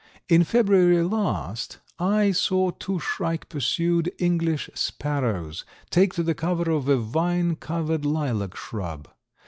[0.27, 6.87] In February last I saw two shrike pursued English sparrows take to the cover of
[6.89, 9.09] a vine covered lilac shrub.